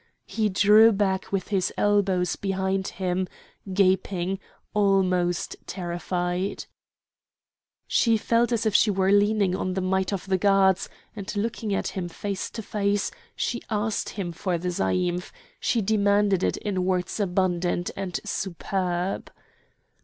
He 0.25 0.49
drew 0.49 0.91
back 0.91 1.31
with 1.31 1.49
his 1.49 1.71
elbows 1.77 2.35
behind 2.35 2.87
him, 2.87 3.27
gaping, 3.71 4.39
almost 4.73 5.55
terrified. 5.67 6.65
She 7.85 8.17
felt 8.17 8.51
as 8.51 8.65
if 8.65 8.73
she 8.73 8.89
were 8.89 9.11
leaning 9.11 9.55
on 9.55 9.75
the 9.75 9.79
might 9.81 10.11
of 10.11 10.25
the 10.25 10.39
gods; 10.39 10.89
and 11.15 11.31
looking 11.35 11.71
at 11.75 11.89
him 11.89 12.09
face 12.09 12.49
to 12.49 12.63
face 12.63 13.11
she 13.35 13.61
asked 13.69 14.09
him 14.09 14.31
for 14.31 14.57
the 14.57 14.69
zaïmph; 14.69 15.29
she 15.59 15.83
demanded 15.83 16.41
it 16.41 16.57
in 16.57 16.83
words 16.83 17.19
abundant 17.19 17.91
and 17.95 18.19
superb. 18.25 19.31